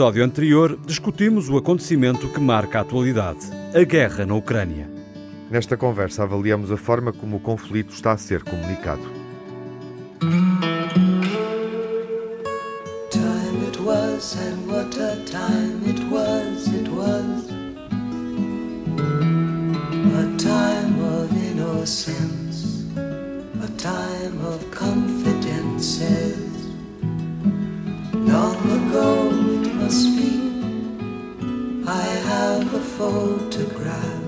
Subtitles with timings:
[0.00, 3.40] episódio anterior, discutimos o acontecimento que marca a atualidade:
[3.74, 4.88] a guerra na Ucrânia.
[5.50, 9.02] Nesta conversa, avaliamos a forma como o conflito está a ser comunicado.
[13.10, 17.50] Time it was, and what a time it was, it was.
[20.16, 26.40] A time of innocence, a time of confidences.
[28.14, 29.28] Long ago
[29.64, 30.30] it must be,
[31.84, 34.22] I have a photograph.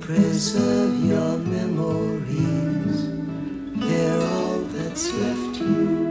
[0.00, 3.06] Preserve your memories,
[3.76, 6.02] they're all that's left you.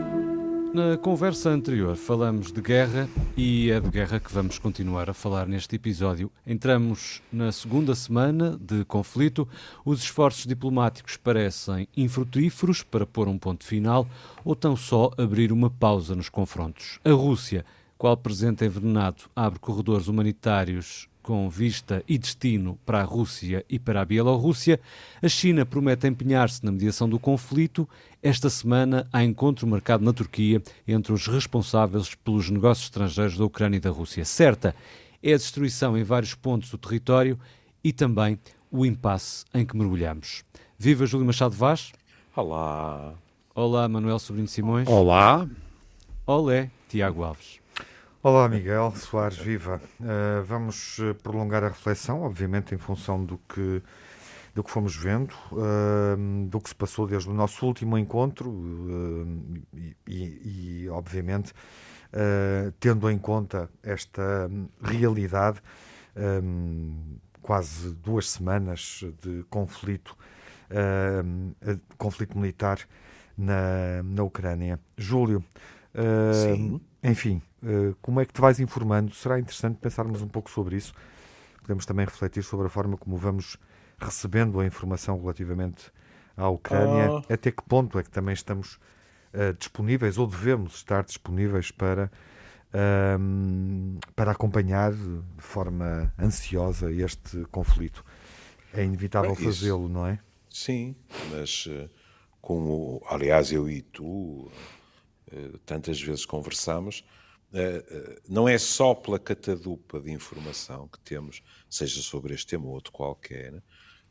[0.73, 5.45] Na conversa anterior falamos de guerra e é de guerra que vamos continuar a falar
[5.45, 6.31] neste episódio.
[6.47, 9.45] Entramos na segunda semana de conflito.
[9.83, 14.08] Os esforços diplomáticos parecem infrutíferos para pôr um ponto final
[14.45, 17.02] ou tão só abrir uma pausa nos confrontos.
[17.03, 17.66] A Rússia,
[18.02, 24.02] qual presente envenenado, abre corredores humanitários com vista e destino para a Rússia e para
[24.02, 24.80] a Bielorrússia,
[25.21, 27.88] a China promete empenhar-se na mediação do conflito.
[28.23, 33.77] Esta semana há encontro marcado na Turquia entre os responsáveis pelos negócios estrangeiros da Ucrânia
[33.77, 34.25] e da Rússia.
[34.25, 34.75] Certa
[35.22, 37.39] é a destruição em vários pontos do território
[37.83, 38.39] e também
[38.72, 40.44] o impasse em que mergulhamos.
[40.75, 41.91] Viva Júlio Machado Vaz.
[42.35, 43.13] Olá.
[43.53, 44.88] Olá, Manuel Sobrinho Simões.
[44.89, 45.47] Olá.
[46.25, 47.61] Olé, Tiago Alves.
[48.23, 49.81] Olá, Miguel Soares, viva.
[50.00, 53.81] Uh, vamos eh, prolongar a reflexão, obviamente, em função do que,
[54.53, 59.63] do que fomos vendo, uh, do que se passou desde o nosso último encontro uh,
[59.73, 61.52] e, e, e, obviamente,
[62.80, 64.47] tendo em conta esta
[64.83, 65.59] realidade,
[66.16, 70.16] um, quase duas semanas de conflito,
[71.97, 72.81] conflito militar
[73.35, 74.80] na, na Ucrânia.
[74.95, 75.44] Júlio,
[77.02, 79.14] enfim eh, como é que te vais informando?
[79.14, 80.94] Será interessante pensarmos um pouco sobre isso.
[81.62, 83.58] Podemos também refletir sobre a forma como vamos
[84.00, 85.91] recebendo a informação relativamente
[86.35, 87.12] à Ucrânia.
[87.12, 87.34] Oh.
[87.34, 88.80] Até que ponto é que também estamos
[89.34, 92.12] uh, disponíveis ou devemos estar disponíveis para,
[92.74, 98.03] uh, para acompanhar de forma ansiosa este conflito?
[98.74, 100.19] É inevitável fazê-lo, não é?
[100.50, 100.96] Sim,
[101.30, 101.88] mas uh,
[102.41, 104.52] como, aliás, eu e tu
[105.66, 107.21] tantas vezes conversamos, eh, eh,
[108.28, 112.91] não é só pela catadupa de informação que temos, seja sobre este tema ou outro
[112.91, 113.62] qualquer,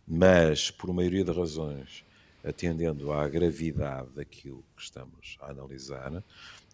[0.07, 2.05] mas por maioria de razões,
[2.45, 6.23] atendendo à gravidade daquilo que estamos a analisar,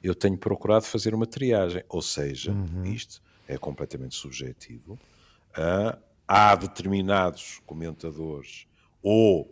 [0.03, 2.85] eu tenho procurado fazer uma triagem, ou seja, uhum.
[2.85, 4.99] isto é completamente subjetivo.
[6.27, 8.67] Há determinados comentadores
[9.03, 9.43] ou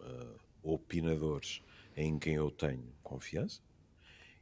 [0.00, 1.62] uh, opinadores
[1.96, 3.60] em quem eu tenho confiança,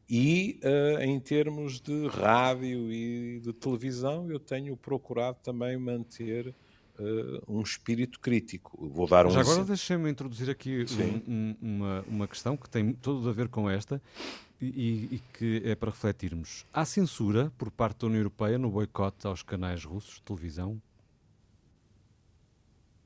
[0.08, 6.54] e uh, em termos de rádio e de televisão, eu tenho procurado também manter
[6.98, 8.88] uh, um espírito crítico.
[8.88, 10.84] Vou dar um Já agora deixem-me introduzir aqui
[11.26, 14.00] um, um, uma, uma questão que tem tudo a ver com esta
[14.60, 16.66] e, e, que é para refletirmos.
[16.72, 20.80] Há censura por parte da União Europeia no boicote aos canais russos de televisão?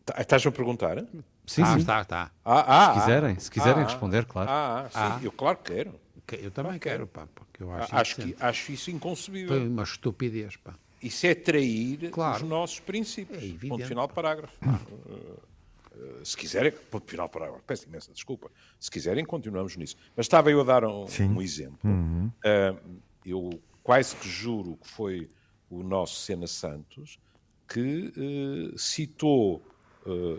[0.04, 1.04] Tá, estás a perguntar?
[1.46, 1.78] Sim, ah, sim.
[1.78, 2.30] Está, está.
[2.44, 4.50] Ah, ah, se quiserem, se quiserem ah, responder, claro.
[4.50, 5.20] Ah, sim, ah.
[5.22, 6.00] eu claro que quero.
[6.36, 9.48] Eu também quero, pá, porque eu acho, acho, que, acho isso inconcebível.
[9.48, 10.74] Foi uma estupidez, pá.
[11.02, 12.42] Isso é trair claro.
[12.42, 13.42] os nossos princípios.
[13.42, 14.54] É evidente, ponto final, parágrafo.
[14.64, 15.38] Uh,
[15.96, 17.62] uh, se quiserem, ponto final, parágrafo.
[17.64, 18.50] Peço imensa desculpa.
[18.80, 19.96] Se quiserem, continuamos nisso.
[20.16, 21.78] Mas estava eu a dar um, um exemplo.
[21.84, 22.26] Uhum.
[22.26, 25.30] Uh, eu quase que juro que foi
[25.70, 27.18] o nosso Sena Santos
[27.68, 28.14] que
[28.78, 29.62] citou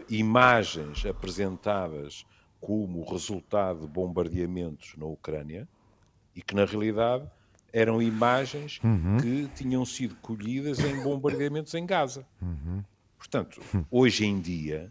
[0.09, 2.25] imagens apresentadas
[2.59, 5.67] como resultado de bombardeamentos na Ucrânia
[6.39, 7.29] e que na realidade
[7.73, 9.17] eram imagens uhum.
[9.17, 12.25] que tinham sido colhidas em bombardeamentos em Gaza.
[12.41, 12.81] Uhum.
[13.17, 13.61] Portanto,
[13.91, 14.89] hoje em dia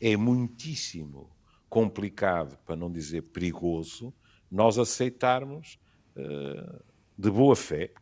[0.00, 1.30] é muitíssimo
[1.68, 4.12] complicado, para não dizer perigoso,
[4.50, 5.78] nós aceitarmos
[6.16, 6.82] uh,
[7.16, 7.92] de boa fé,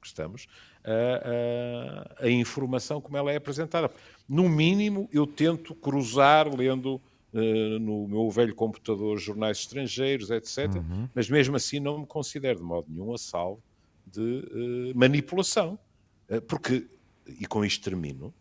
[0.00, 0.46] que estamos,
[0.84, 3.90] a, a, a, informação como ela é apresentada.
[4.28, 7.00] No mínimo, eu tento cruzar lendo
[7.32, 10.74] no meu velho computador jornais estrangeiros, etc.
[10.74, 11.08] Uhum.
[11.14, 13.62] Mas mesmo assim não me considero de modo nenhum a salvo
[14.06, 15.78] de uh, manipulação.
[16.28, 16.88] Uh, porque,
[17.26, 18.34] e com isto termino,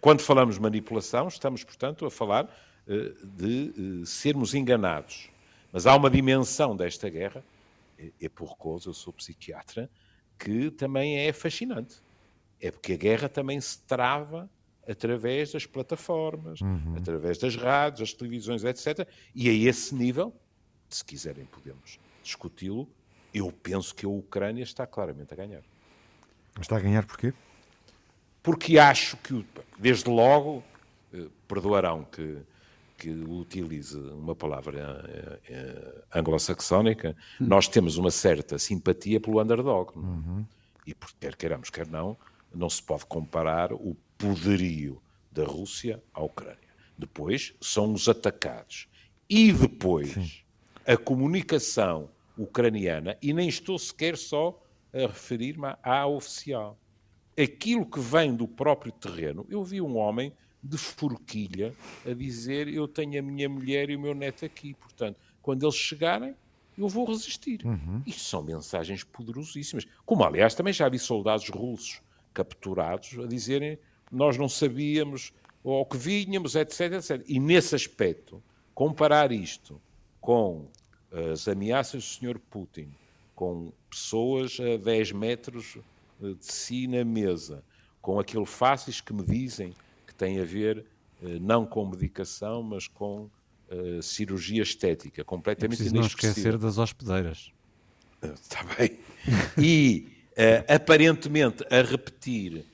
[0.00, 2.52] quando falamos de manipulação, estamos, portanto, a falar
[3.24, 5.30] de sermos enganados.
[5.72, 7.44] Mas há uma dimensão desta guerra,
[7.96, 9.88] é, é por causa, eu sou psiquiatra,
[10.38, 12.02] que também é fascinante.
[12.60, 14.50] É porque a guerra também se trava
[14.88, 16.96] através das plataformas, uhum.
[16.96, 19.06] através das rádios, das televisões, etc.
[19.34, 20.34] E a esse nível,
[20.88, 22.88] se quiserem, podemos discuti-lo,
[23.34, 25.62] Eu penso que a Ucrânia está claramente a ganhar.
[26.60, 27.32] Está a ganhar porquê?
[28.42, 29.44] Porque acho que,
[29.78, 30.62] desde logo,
[31.14, 32.38] eh, perdoarão que,
[32.98, 37.46] que utilize uma palavra eh, eh, anglo-saxónica, hum.
[37.46, 39.96] nós temos uma certa simpatia pelo underdog.
[39.96, 40.44] Uhum.
[40.86, 42.16] E, quer queiramos, quer não,
[42.54, 45.02] não se pode comparar o poderio
[45.32, 46.56] da Rússia à Ucrânia.
[46.96, 48.86] Depois são os atacados.
[49.28, 50.30] E depois Sim.
[50.86, 52.08] a comunicação
[52.38, 54.62] ucraniana, e nem estou sequer só
[54.94, 56.78] a referir-me à oficial.
[57.36, 60.32] Aquilo que vem do próprio terreno, eu vi um homem
[60.62, 61.74] de forquilha
[62.06, 65.74] a dizer: Eu tenho a minha mulher e o meu neto aqui, portanto, quando eles
[65.74, 66.36] chegarem,
[66.78, 67.64] eu vou resistir.
[67.64, 68.02] Uhum.
[68.06, 69.86] Isto são mensagens poderosíssimas.
[70.06, 72.00] Como, aliás, também já vi soldados russos
[72.32, 73.78] capturados a dizerem:
[74.12, 75.32] Nós não sabíamos
[75.64, 77.24] ou que vínhamos, etc, etc.
[77.26, 78.42] E nesse aspecto,
[78.74, 79.80] comparar isto
[80.20, 80.66] com
[81.32, 82.38] as ameaças do Sr.
[82.38, 82.88] Putin,
[83.34, 85.78] com pessoas a 10 metros
[86.20, 87.62] de si na mesa,
[88.00, 89.72] com aquele fáceis que me dizem
[90.06, 90.84] que tem a ver
[91.22, 93.28] eh, não com medicação, mas com
[93.70, 97.52] uh, cirurgia estética, completamente é não esquecer das hospedeiras.
[98.22, 98.98] Está bem.
[99.58, 102.64] E uh, aparentemente a repetir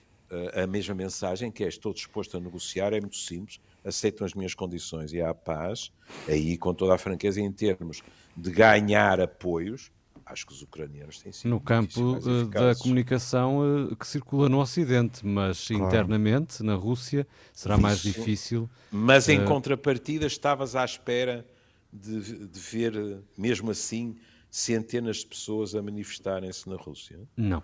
[0.55, 4.55] a mesma mensagem, que é estou disposto a negociar, é muito simples, aceitam as minhas
[4.55, 5.91] condições e há paz,
[6.27, 8.03] aí com toda a franqueza em termos
[8.37, 9.91] de ganhar apoios,
[10.27, 15.25] acho que os ucranianos têm sido No campo eh, da comunicação que circula no Ocidente,
[15.25, 15.87] mas claro.
[15.87, 17.83] internamente, na Rússia, será Isso.
[17.83, 18.69] mais difícil.
[18.91, 19.45] Mas em uh...
[19.47, 21.47] contrapartida, estavas à espera
[21.93, 24.17] de, de, ver, mesmo assim,
[24.51, 27.19] centenas de pessoas a manifestarem-se na Rússia?
[27.37, 27.63] Não.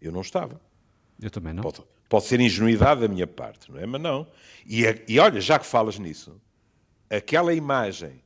[0.00, 0.60] Eu não estava.
[1.20, 1.62] Eu também não.
[1.62, 3.86] Pode, pode ser ingenuidade da minha parte, não é?
[3.86, 4.26] Mas não.
[4.66, 6.40] E, e olha, já que falas nisso,
[7.08, 8.22] aquela imagem,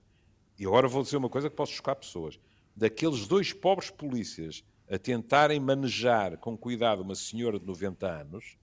[0.58, 2.38] e agora vou dizer uma coisa que posso chocar pessoas,
[2.74, 8.56] daqueles dois pobres polícias a tentarem manejar com cuidado uma senhora de 90 anos,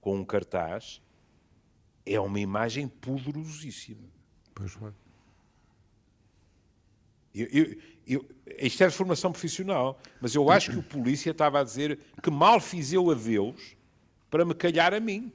[0.00, 1.02] com um cartaz,
[2.06, 4.08] é uma imagem poderosíssima.
[4.54, 4.92] Pois é.
[7.32, 7.76] Eu, eu,
[8.14, 8.28] eu,
[8.58, 12.30] isto é de formação profissional, mas eu acho que o polícia estava a dizer que
[12.30, 13.76] mal fiz eu a Deus
[14.30, 15.32] para me calhar a mim.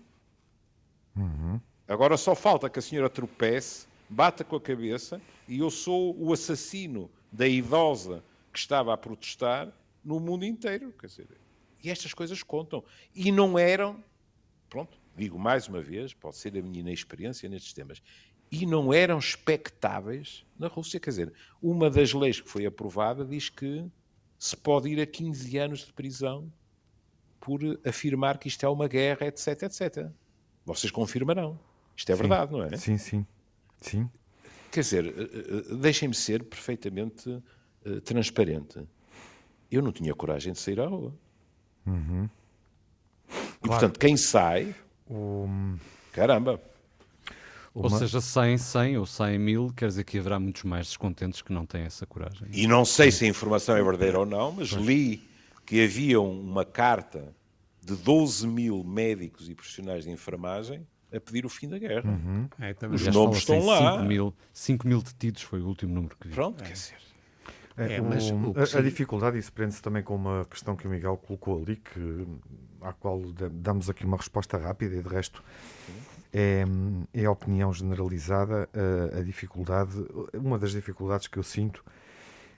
[1.16, 1.60] Uhum.
[1.88, 6.33] Agora só falta que a senhora tropece, bata com a cabeça e eu sou o
[6.33, 9.71] assassino da idosa que estava a protestar
[10.04, 10.94] no mundo inteiro.
[11.00, 11.28] Quer dizer,
[11.83, 12.83] e estas coisas contam.
[13.13, 14.04] E não eram,
[14.69, 18.01] pronto, digo mais uma vez, pode ser a minha inexperiência nestes temas,
[18.62, 21.00] e não eram expectáveis na Rússia.
[21.00, 23.86] Quer dizer, uma das leis que foi aprovada diz que
[24.40, 26.52] se pode ir a 15 anos de prisão
[27.40, 30.10] por afirmar que isto é uma guerra, etc, etc.
[30.66, 31.60] Vocês confirmarão.
[31.96, 32.75] Isto é sim, verdade, não é?
[32.78, 33.25] Sim, sim.
[33.81, 34.10] sim.
[34.72, 38.86] Quer dizer, eh, eh, deixem-me ser perfeitamente uh, transparente.
[39.72, 41.13] Eu não tinha coragem de sair à rua.
[41.86, 42.30] Uhum.
[43.30, 43.60] E, claro.
[43.62, 44.75] portanto, quem sai...
[45.10, 45.78] Um...
[46.12, 46.62] Caramba!
[47.75, 47.83] Uma...
[47.83, 51.51] Ou seja, 100, 100 ou 100 mil, quer dizer que haverá muitos mais descontentes que
[51.51, 52.48] não têm essa coragem.
[52.54, 54.86] E não sei se a informação é verdadeira ou não, mas pois.
[54.86, 55.22] li
[55.66, 57.36] que havia uma carta
[57.83, 62.10] de 12 mil médicos e profissionais de enfermagem a pedir o fim da guerra.
[62.10, 62.48] Uhum.
[62.60, 63.98] É, Os nomes estão assim, lá.
[63.98, 66.33] 5 mil, 5 mil detidos foi o último número que vi.
[66.33, 66.68] Pronto, é.
[66.68, 66.95] quer dizer.
[67.78, 68.23] É, é, mas
[68.73, 72.26] a, a, dificuldade, isso prende-se também com uma questão que o Miguel colocou ali, que,
[72.81, 73.21] à qual
[73.52, 75.44] damos aqui uma resposta rápida e de resto
[76.34, 76.64] é,
[77.14, 81.84] é a opinião generalizada, a, a, dificuldade, uma das dificuldades que eu sinto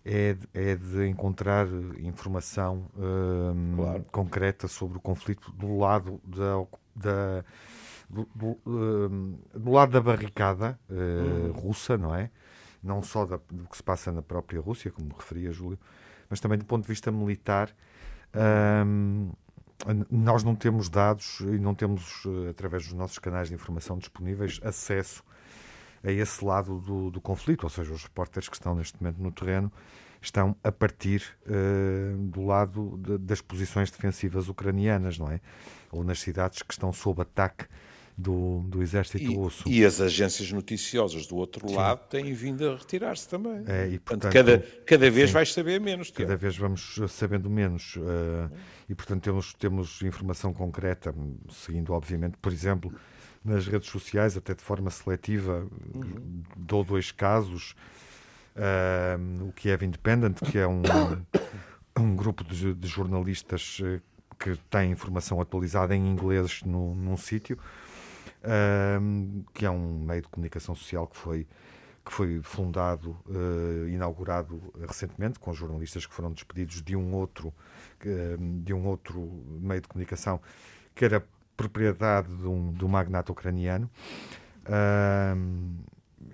[0.03, 1.67] é, de, é de encontrar
[1.99, 4.05] informação um, claro.
[4.11, 7.45] concreta sobre o conflito do lado da, da
[8.09, 11.51] do, do, um, do, lado da barricada uh, uhum.
[11.51, 12.31] russa, não é?
[12.81, 15.77] Não só da, do que se passa na própria Rússia, como referia Júlio,
[16.29, 17.75] mas também do ponto de vista militar.
[18.33, 19.31] Um,
[20.09, 24.59] nós não temos dados e não temos, eh, através dos nossos canais de informação disponíveis,
[24.63, 25.23] acesso
[26.03, 29.31] a esse lado do, do conflito, ou seja, os repórteres que estão neste momento no
[29.31, 29.71] terreno
[30.21, 35.39] estão a partir uh, do lado de, das posições defensivas ucranianas, não é?
[35.91, 37.65] Ou nas cidades que estão sob ataque
[38.17, 39.63] do, do exército e, russo.
[39.67, 41.75] E as agências noticiosas do outro sim.
[41.75, 43.63] lado têm vindo a retirar-se também.
[43.67, 46.09] É, e, portanto, cada, cada vez sim, vais saber menos.
[46.09, 47.95] Cada vez vamos sabendo menos.
[47.97, 48.51] Uh,
[48.89, 51.13] e, portanto, temos, temos informação concreta,
[51.51, 52.91] seguindo, obviamente, por exemplo,
[53.45, 56.41] nas redes sociais, até de forma seletiva, uhum.
[56.55, 57.75] dou dois casos.
[58.55, 60.81] Uh, o Kiev Independent, que é um,
[61.95, 63.99] um grupo de, de jornalistas eh,
[64.39, 67.57] que tem informação atualizada em inglês no, num sítio,
[69.53, 71.47] que é um meio de comunicação social que foi,
[72.05, 77.53] que foi fundado, uh, inaugurado recentemente, com jornalistas que foram despedidos de um outro,
[78.63, 79.21] de um outro
[79.59, 80.41] meio de comunicação,
[80.95, 81.23] que era
[81.55, 83.89] propriedade de um, de um magnata ucraniano.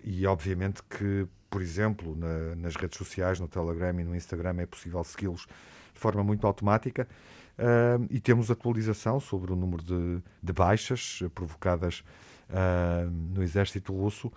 [0.03, 4.65] e obviamente que, por exemplo, na, nas redes sociais, no Telegram e no Instagram, é
[4.65, 5.47] possível segui-los
[5.93, 7.07] de forma muito automática.
[7.53, 12.03] Uh, e temos atualização sobre o número de, de baixas provocadas
[12.49, 14.31] uh, no exército russo,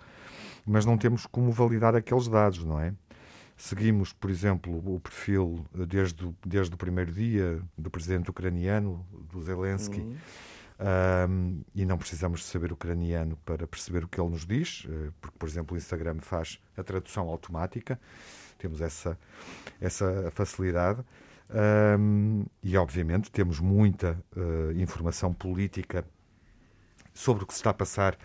[0.65, 2.93] mas não temos como validar aqueles dados, não é?
[3.57, 9.99] Seguimos, por exemplo, o perfil desde, desde o primeiro dia do presidente ucraniano, do Zelensky,
[9.99, 10.15] uhum.
[11.27, 15.09] um, e não precisamos de saber ucraniano para perceber o que ele nos diz, eh,
[15.19, 17.99] porque, por exemplo, o Instagram faz a tradução automática,
[18.59, 19.17] temos essa,
[19.81, 21.03] essa facilidade.
[21.49, 26.05] Um, e, obviamente, temos muita uh, informação política
[27.13, 28.17] sobre o que se está a passar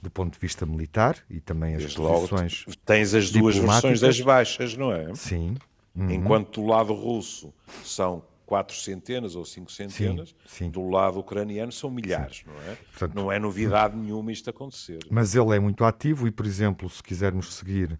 [0.00, 4.00] do ponto de vista militar e também as Desde posições logo, Tens as duas versões
[4.00, 5.12] das baixas, não é?
[5.14, 5.56] Sim.
[5.94, 6.10] Uhum.
[6.10, 10.70] Enquanto do lado russo são quatro centenas ou cinco centenas, sim, sim.
[10.70, 12.44] do lado ucraniano são milhares, sim.
[12.46, 12.76] não é?
[12.76, 15.00] Portanto, não é novidade nenhuma isto acontecer.
[15.10, 17.92] Mas ele é muito ativo e, por exemplo, se quisermos seguir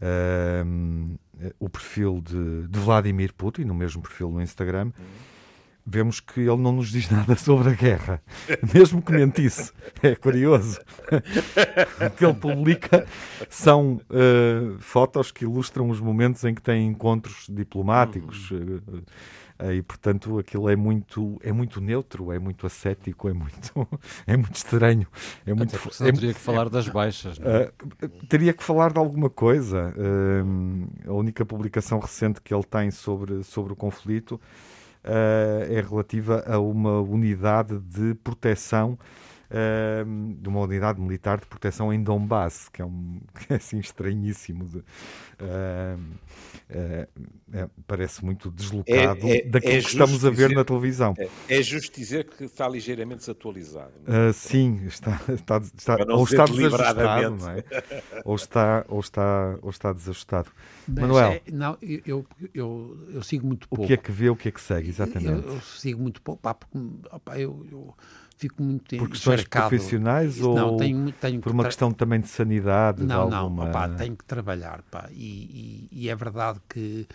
[0.00, 1.18] uh,
[1.58, 4.92] o perfil de, de, Vladimir Putin, no mesmo perfil no Instagram,
[5.86, 8.22] vemos que ele não nos diz nada sobre a guerra,
[8.74, 9.72] mesmo que mentisse.
[10.02, 10.80] É curioso.
[11.10, 13.06] o que ele publica
[13.48, 18.50] são uh, fotos que ilustram os momentos em que tem encontros diplomáticos.
[18.50, 19.02] Uh,
[19.72, 23.88] e portanto aquilo é muito é muito neutro é muito ascético é muito
[24.26, 25.06] é muito estranho
[25.46, 27.70] é muito é, teria que falar das baixas é?
[28.04, 32.90] uh, teria que falar de alguma coisa uh, a única publicação recente que ele tem
[32.90, 34.40] sobre sobre o conflito
[35.04, 38.98] uh, é relativa a uma unidade de proteção
[39.50, 43.78] Uh, de uma unidade militar de proteção em Donbass, que é, um, que é assim
[43.78, 44.64] estranhíssimo.
[44.64, 44.84] De, uh,
[46.70, 51.14] uh, parece muito deslocado é, é, daquilo é que estamos a ver dizer, na televisão.
[51.18, 53.92] É, é, justo dizer que está ligeiramente desatualizado.
[54.06, 54.32] É?
[54.32, 57.64] sim, está, está, está ou está desajustado, não é?
[58.24, 60.50] ou, está, ou, está, ou está desajustado.
[60.86, 63.84] Mas Manuel, é, não, eu, eu, eu, sigo muito pouco.
[63.84, 65.46] O que é que vê, o que é que segue, exatamente?
[65.46, 66.78] Eu, eu sigo muito pouco, pá, porque
[67.10, 67.94] opa, eu, eu
[68.36, 69.68] fico muito tempo Por questões cercado.
[69.68, 73.02] profissionais ou não, tenho, tenho por uma questão também de sanidade?
[73.02, 73.64] Não, de alguma...
[73.64, 77.06] não, opa, tenho que trabalhar, pá, e, e, e é verdade que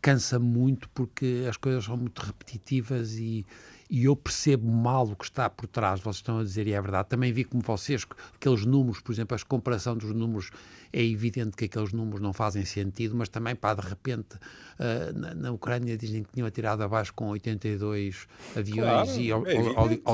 [0.00, 3.44] cansa muito porque as coisas são muito repetitivas e,
[3.90, 6.80] e eu percebo mal o que está por trás, vocês estão a dizer, e é
[6.80, 7.08] verdade.
[7.08, 10.50] Também vi como vocês, aqueles números, por exemplo, a comparação dos números,
[10.92, 15.34] é evidente que aqueles números não fazem sentido, mas também, pá, de repente, uh, na,
[15.34, 18.26] na, Ucrânia dizem que tinham atirado abaixo com 82
[18.56, 19.32] aviões claro, e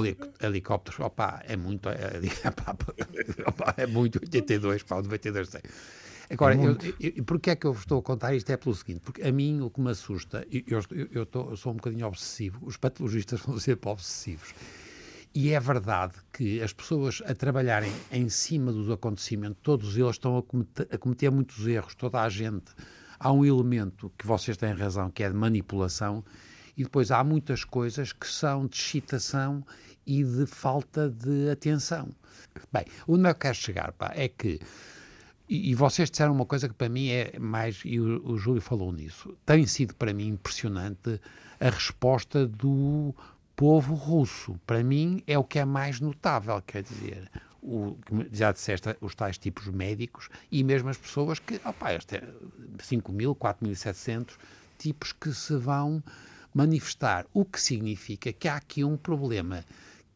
[0.08, 1.00] é helicópteros.
[1.00, 1.94] Opa, é muito, é,
[3.76, 5.62] é, é muito 82, pá, 92 sei.
[6.30, 8.50] Agora, eu, eu, porquê é que eu estou a contar isto?
[8.50, 10.80] É pelo seguinte, porque a mim o que me assusta, eu,
[11.12, 14.54] eu, tô, sou um bocadinho obsessivo, os patologistas vão sempre obsessivos,
[15.34, 20.38] e é verdade que as pessoas a trabalharem em cima dos acontecimentos, todos eles estão
[20.38, 22.72] a cometer, a cometer muitos erros, toda a gente.
[23.18, 26.24] Há um elemento que vocês têm razão, que é de manipulação,
[26.76, 29.64] e depois há muitas coisas que são de excitação
[30.06, 32.10] e de falta de atenção.
[32.72, 34.60] Bem, onde eu quero chegar pá, é que
[35.48, 38.62] e, e, vocês disseram uma coisa que para mim é mais, e o, o Júlio
[38.62, 41.20] falou nisso, tem sido para mim impressionante
[41.60, 43.14] a resposta do
[43.54, 44.58] povo russo.
[44.66, 47.30] Para mim é o que é mais notável, quer dizer,
[47.62, 47.96] o,
[48.32, 52.28] já disseste, os tais tipos médicos e mesmo as pessoas que, opá, este é
[52.82, 54.36] 5 mil, 4.700
[54.78, 56.02] tipos que se vão
[56.52, 59.64] manifestar, o que significa que há aqui um problema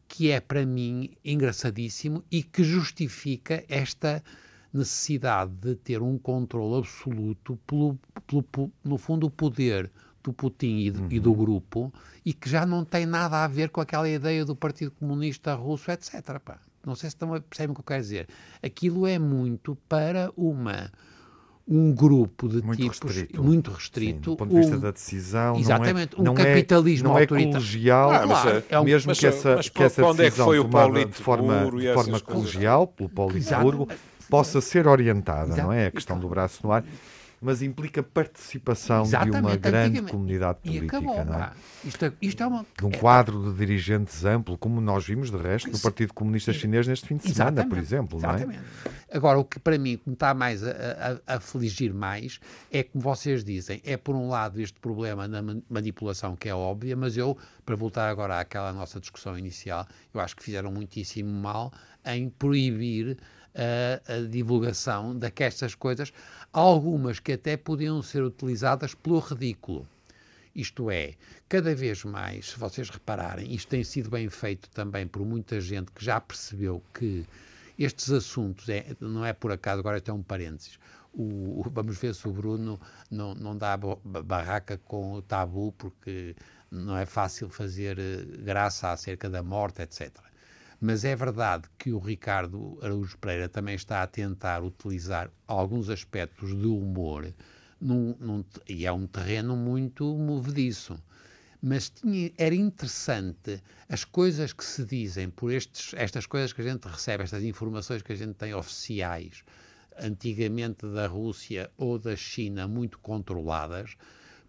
[0.07, 4.23] que é para mim engraçadíssimo e que justifica esta
[4.73, 7.97] necessidade de ter um controle absoluto pelo,
[8.27, 11.07] pelo, no fundo, o poder do Putin e, uhum.
[11.09, 11.93] e, do grupo
[12.25, 15.91] e que já não tem nada a ver com aquela ideia do Partido Comunista Russo,
[15.91, 16.39] etc.
[16.39, 16.59] Pá.
[16.85, 18.27] Não sei se estão a perceber o que eu quero dizer.
[18.61, 20.91] Aquilo é muito para uma
[21.71, 23.43] um grupo de muito tipos restrito.
[23.43, 24.15] muito restrito.
[24.15, 27.27] Sim, do ponto de vista um, da decisão, exatamente, não é, um capitalismo não é,
[27.29, 30.01] não é colegial, ah, mas, é, é um, mesmo mas, que essa, mas, que essa
[30.01, 33.87] decisão é que foi o tomada de forma, de forma colegial, pelo Politburo,
[34.29, 35.61] possa ser orientada, Exato.
[35.61, 35.87] não é?
[35.87, 36.83] A questão do braço no ar,
[37.41, 41.51] mas implica participação Exatamente, de uma grande comunidade política, acabou, não é?
[41.85, 42.65] Isto, é, isto é uma...
[42.77, 46.85] De um quadro de dirigentes amplo, como nós vimos, de resto, no Partido Comunista Chinês
[46.85, 47.69] neste fim de semana, Exatamente.
[47.69, 48.57] por exemplo, Exatamente.
[48.57, 49.17] não é?
[49.17, 52.39] Agora, o que para mim me está mais a, a, a afligir mais
[52.71, 56.95] é como vocês dizem, é por um lado este problema na manipulação que é óbvia,
[56.95, 61.71] mas eu, para voltar agora àquela nossa discussão inicial, eu acho que fizeram muitíssimo mal
[62.05, 63.17] em proibir
[63.59, 66.13] a, a divulgação daquestas coisas,
[66.53, 69.87] algumas que até podiam ser utilizadas pelo ridículo.
[70.55, 71.13] Isto é,
[71.47, 75.91] cada vez mais, se vocês repararem, isto tem sido bem feito também por muita gente
[75.91, 77.25] que já percebeu que
[77.77, 80.79] estes assuntos, é, não é por acaso, agora até um parênteses,
[81.13, 86.35] o, vamos ver se o Bruno não, não dá barraca com o tabu, porque
[86.71, 90.28] não é fácil fazer eh, graça acerca da morte, etc.
[90.81, 96.53] Mas é verdade que o Ricardo Araújo Pereira também está a tentar utilizar alguns aspectos
[96.53, 97.33] do humor,
[97.81, 100.97] num, num, e é um terreno muito movediço.
[101.61, 106.63] Mas tinha, era interessante as coisas que se dizem por estes, estas coisas que a
[106.65, 109.43] gente recebe, estas informações que a gente tem oficiais,
[110.01, 113.97] antigamente da Rússia ou da China, muito controladas,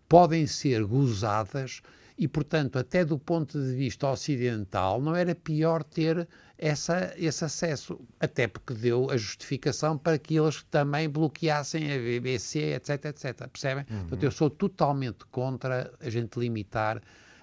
[0.08, 1.82] podem ser gozadas
[2.21, 7.99] e, portanto, até do ponto de vista ocidental, não era pior ter essa, esse acesso,
[8.21, 13.49] até porque deu a justificação para que eles também bloqueassem a BBC, etc, etc.
[13.49, 13.87] Percebem?
[13.91, 14.00] Uhum.
[14.00, 17.00] Portanto, eu sou totalmente contra a gente limitar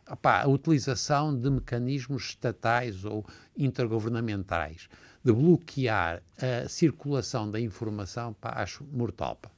[0.08, 3.26] opá, a utilização de mecanismos estatais ou
[3.58, 4.88] intergovernamentais,
[5.24, 9.38] de bloquear a circulação da informação, pá, acho mortal.
[9.38, 9.50] Pá.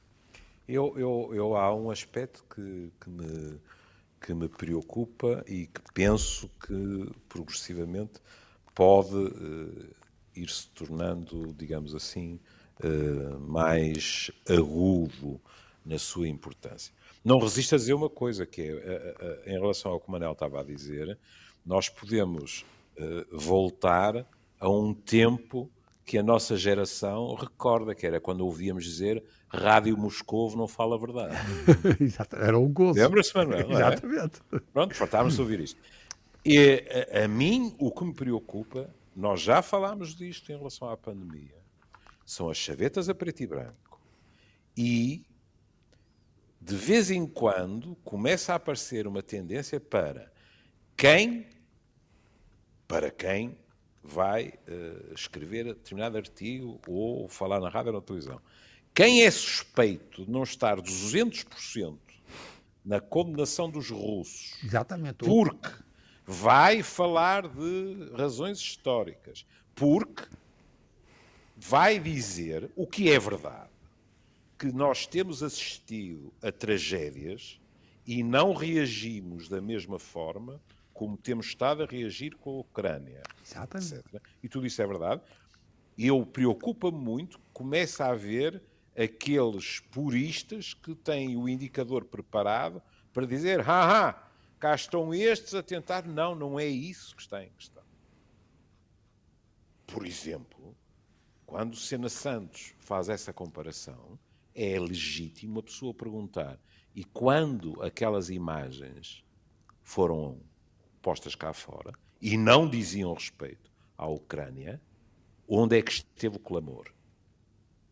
[0.66, 3.60] Eu, eu, eu, há um aspecto que, que me
[4.20, 8.20] que me preocupa e que penso que progressivamente
[8.74, 9.94] pode uh,
[10.36, 12.38] ir se tornando, digamos assim,
[12.84, 15.40] uh, mais agudo
[15.84, 16.92] na sua importância.
[17.24, 20.32] Não resisto a dizer uma coisa, que é, uh, em relação ao que o Manel
[20.32, 21.18] estava a dizer,
[21.64, 22.64] nós podemos
[23.32, 24.26] voltar
[24.58, 25.70] a um tempo
[26.10, 30.98] que a nossa geração recorda, que era quando ouvíamos dizer Rádio Moscovo não fala a
[30.98, 31.36] verdade.
[32.34, 32.98] Era um gozo.
[32.98, 33.70] Lembra-se, Manuel?
[33.70, 33.74] É?
[33.74, 34.40] Exatamente.
[34.52, 34.58] É?
[34.72, 35.80] Pronto, fartávamos de ouvir isto.
[36.44, 36.82] E
[37.14, 41.62] a, a, mim, o que me preocupa, nós já falámos disto em relação à pandemia,
[42.26, 44.00] são as chavetas a preto e branco.
[44.76, 45.24] E,
[46.60, 50.32] de vez em quando, começa a aparecer uma tendência para
[50.96, 51.46] quem,
[52.88, 53.56] para quem
[54.10, 58.40] vai uh, escrever determinado artigo ou falar na rádio ou na televisão
[58.94, 61.98] quem é suspeito de não estar 200%
[62.84, 65.18] na condenação dos russos, Exatamente.
[65.18, 65.70] porque
[66.26, 70.24] vai falar de razões históricas, porque
[71.56, 73.70] vai dizer o que é verdade,
[74.58, 77.60] que nós temos assistido a tragédias
[78.06, 80.60] e não reagimos da mesma forma
[81.00, 83.94] como temos estado a reagir com a Ucrânia, Exatamente.
[83.94, 84.22] etc.
[84.42, 85.22] E tudo isso é verdade.
[85.96, 88.62] Eu preocupa-me muito, começa a haver
[88.94, 92.82] aqueles puristas que têm o indicador preparado
[93.14, 94.12] para dizer, haha,
[94.58, 96.06] cá estão estes a tentar.
[96.06, 97.82] Não, não é isso que está em questão.
[99.86, 100.76] Por exemplo,
[101.46, 104.18] quando Sena Santos faz essa comparação,
[104.54, 106.60] é legítimo a pessoa perguntar:
[106.94, 109.24] e quando aquelas imagens
[109.82, 110.49] foram
[111.00, 114.80] postas cá fora e não diziam respeito à Ucrânia,
[115.48, 116.92] onde é que esteve o clamor?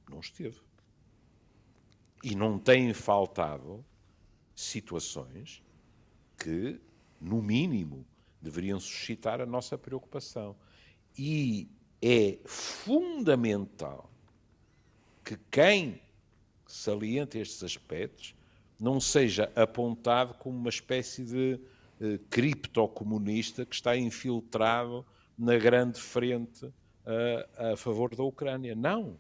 [0.09, 0.61] Não esteve.
[2.23, 3.85] E não têm faltado
[4.55, 5.62] situações
[6.37, 6.81] que,
[7.21, 8.07] no mínimo,
[8.40, 10.57] deveriam suscitar a nossa preocupação.
[11.16, 11.68] E
[12.03, 14.11] é fundamental
[15.25, 16.01] que quem
[16.66, 18.35] salienta estes aspectos
[18.79, 21.61] não seja apontado como uma espécie de
[22.01, 25.05] eh, criptocomunista que está infiltrado
[25.37, 28.75] na grande frente uh, a favor da Ucrânia.
[28.75, 29.17] Não.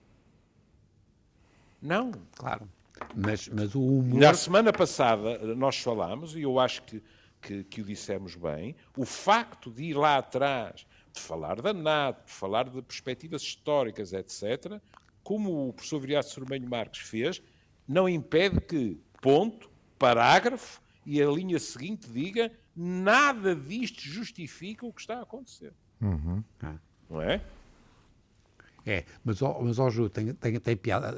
[1.80, 2.12] Não.
[2.36, 2.68] Claro.
[3.14, 4.20] Mas, mas o humor...
[4.20, 7.02] Na semana passada nós falámos, e eu acho que,
[7.40, 12.26] que, que o dissemos bem, o facto de ir lá atrás, de falar da NATO,
[12.26, 14.80] de falar de perspectivas históricas, etc.,
[15.22, 17.42] como o professor Viriato Sormenho Marques fez,
[17.86, 25.00] não impede que, ponto, parágrafo, e a linha seguinte diga nada disto justifica o que
[25.00, 25.72] está a acontecer.
[26.00, 26.44] Uhum.
[27.10, 27.42] Não é?
[28.88, 31.14] É, mas, ó, mas ó, Ju, tem, tem, tem piada,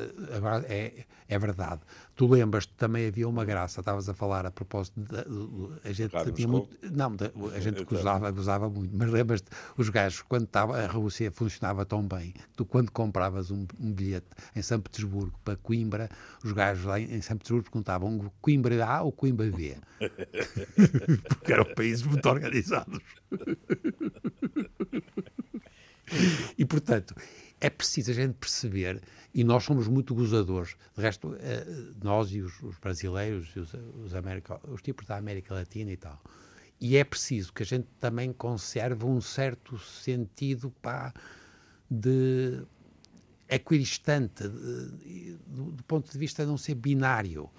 [0.68, 1.82] é, é verdade.
[2.16, 6.10] Tu lembras que também havia uma graça, estavas a falar a propósito, de, a gente
[6.10, 7.14] claro, tinha muito, não,
[7.54, 12.02] a gente gozava, gozava muito, mas lembras-te, os gajos, quando estava, a Rússia funcionava tão
[12.02, 16.08] bem, tu quando compravas um, um, bilhete em São Petersburgo para Coimbra,
[16.42, 19.76] os gajos lá em, em São Petersburgo contavam Coimbra A ou Coimbra B,
[21.28, 22.98] porque eram países muito organizados.
[26.58, 27.14] e, portanto,
[27.60, 29.02] é preciso a gente perceber,
[29.34, 31.66] e nós somos muito gozadores, de resto, eh,
[32.02, 36.20] nós e os, os brasileiros, os, os, América, os tipos da América Latina e tal,
[36.80, 41.12] e é preciso que a gente também conserve um certo sentido pá,
[41.90, 42.62] de
[43.48, 47.50] equidistante, do, do, ponto de vista de não ser binário.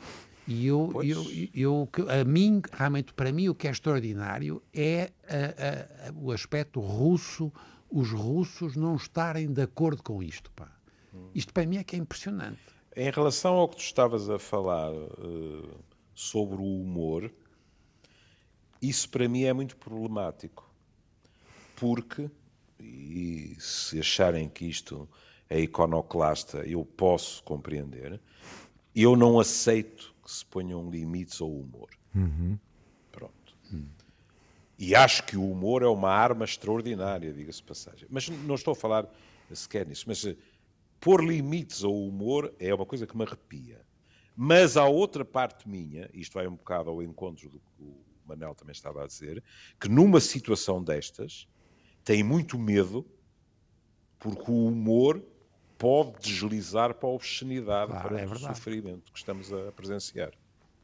[0.48, 6.10] E eu, eu, eu, a mim, realmente, para mim, o que é extraordinário é a,
[6.10, 7.54] a, o aspecto russo,
[7.92, 10.52] os russos não estarem de acordo com isto.
[10.52, 10.72] Pá.
[11.36, 12.62] Isto para mim é que é impressionante.
[12.96, 17.32] Em relação ao que tu estavas a falar uh, sobre o humor,
[18.82, 20.70] isso para mim é muito problemático.
[21.76, 22.30] Porque,
[22.80, 25.10] e se acharem que isto
[25.50, 28.22] é iconoclasta, eu posso compreender,
[28.96, 31.90] eu não aceito que se ponham limites ao humor.
[32.14, 32.58] Uhum.
[33.12, 33.56] Pronto.
[33.72, 33.88] Uhum.
[34.82, 38.08] E acho que o humor é uma arma extraordinária, diga-se passagem.
[38.10, 39.08] Mas não estou a falar
[39.54, 40.06] sequer nisso.
[40.08, 40.36] Mas eh,
[41.00, 43.80] pôr limites ao humor é uma coisa que me arrepia.
[44.36, 48.56] Mas há outra parte minha, isto vai um bocado ao encontro do que o Manel
[48.56, 49.44] também estava a dizer,
[49.80, 51.48] que numa situação destas
[52.04, 53.06] tem muito medo
[54.18, 55.24] porque o humor
[55.78, 60.32] pode deslizar para a obscenidade, claro, para é o sofrimento que estamos a presenciar.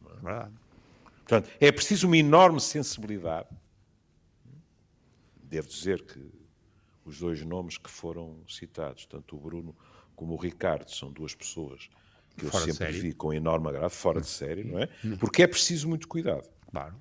[0.05, 0.53] É verdade.
[1.15, 3.49] Portanto, é preciso uma enorme sensibilidade.
[5.47, 6.19] Devo dizer que
[7.05, 9.75] os dois nomes que foram citados, tanto o Bruno
[10.15, 11.89] como o Ricardo, são duas pessoas
[12.35, 14.89] que eu fora sempre vi com enorme agrado, fora de série, não é?
[15.03, 15.17] Hum.
[15.17, 16.47] Porque é preciso muito cuidado.
[16.69, 16.95] Claro.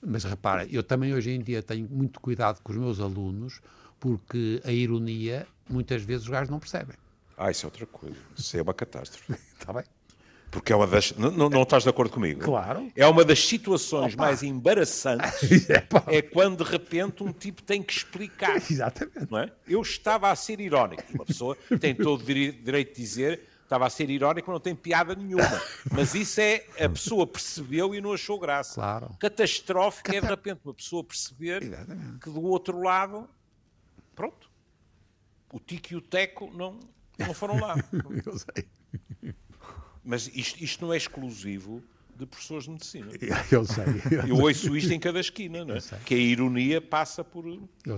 [0.00, 3.60] Mas repara, eu também hoje em dia tenho muito cuidado com os meus alunos,
[3.98, 6.96] porque a ironia muitas vezes os gajos não percebem.
[7.36, 8.16] Ah, isso é outra coisa.
[8.36, 9.32] Isso é uma catástrofe.
[9.32, 9.84] Está bem.
[10.50, 11.12] Porque é uma das.
[11.12, 12.40] Não, não, estás de acordo comigo?
[12.40, 12.90] Claro.
[12.96, 14.24] É uma das situações Opa.
[14.24, 15.68] mais embaraçantes.
[16.08, 18.56] é, quando de repente um tipo tem que explicar.
[18.70, 19.30] Exatamente.
[19.30, 19.52] Não é?
[19.66, 21.02] Eu estava a ser irónico.
[21.12, 25.14] Uma pessoa tem todo o direito de dizer estava a ser irónico, não tem piada
[25.14, 25.62] nenhuma.
[25.92, 28.74] Mas isso é, a pessoa percebeu e não achou graça.
[28.74, 29.10] Claro.
[29.20, 30.16] Catastrófico Cata...
[30.16, 32.18] é de repente uma pessoa perceber Exatamente.
[32.18, 33.28] que do outro lado,
[34.16, 34.50] pronto,
[35.52, 36.80] o Tico e o Teco não,
[37.18, 37.76] não foram lá.
[38.24, 39.34] Eu sei.
[40.08, 41.84] Mas isto, isto não é exclusivo
[42.16, 43.12] de professores de medicina.
[43.52, 43.84] Eu sei.
[44.10, 45.80] Eu, eu ouço isto em cada esquina, não é?
[46.06, 47.44] Que a ironia passa por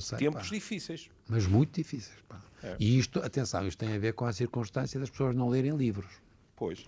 [0.01, 0.55] sei, tempos pá.
[0.55, 1.09] difíceis.
[1.29, 2.43] Mas muito difíceis, pá.
[2.65, 2.77] É.
[2.81, 6.11] E isto, atenção, isto tem a ver com a circunstância das pessoas não lerem livros.
[6.57, 6.85] Pois.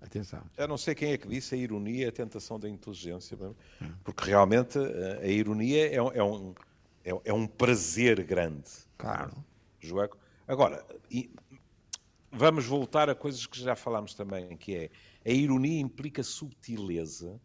[0.00, 0.42] Atenção.
[0.56, 3.86] Eu não sei quem é que disse a ironia é a tentação da inteligência, é?
[4.02, 6.54] porque realmente a, a ironia é, é, um,
[7.04, 8.70] é, é, um prazer grande.
[8.96, 9.32] Claro.
[9.78, 10.16] Joaco.
[10.46, 10.82] Agora,
[12.30, 14.90] vamos voltar a coisas que já falámos também, que é
[15.24, 17.40] a ironia implica subtileza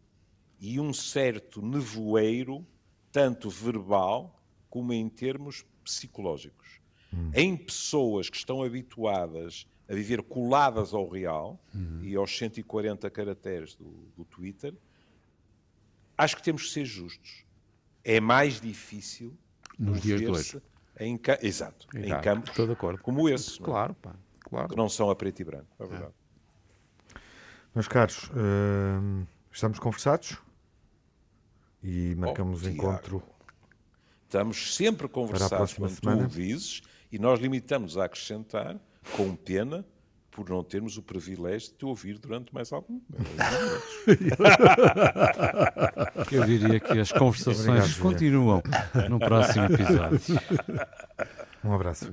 [0.60, 2.66] e um certo nevoeiro,
[3.12, 6.80] tanto verbal como em termos psicológicos.
[7.12, 7.30] Hum.
[7.34, 12.00] Em pessoas que estão habituadas a viver coladas ao real hum.
[12.02, 14.74] e aos 140 caracteres do, do Twitter,
[16.16, 17.44] acho que temos que ser justos.
[18.02, 19.36] É mais difícil
[19.78, 20.62] nos dias de hoje.
[20.98, 22.54] Em, exato, exato, em campos
[23.02, 23.60] como esse.
[23.60, 23.64] É?
[23.64, 24.68] Claro, pá, claro.
[24.68, 26.12] Que não são a preto e branco, é verdade.
[27.14, 27.18] É.
[27.74, 30.38] Meus caros, uh, estamos conversados
[31.82, 33.22] e marcamos oh, encontro
[34.34, 36.28] Estamos sempre a conversar quando semana.
[36.28, 38.76] tu dizes e nós limitamos a acrescentar,
[39.16, 39.86] com pena,
[40.32, 43.00] por não termos o privilégio de te ouvir durante mais algum
[46.32, 48.62] Eu diria que as conversações Obrigado, continuam
[49.08, 50.40] no próximo episódio.
[51.62, 52.12] Um abraço.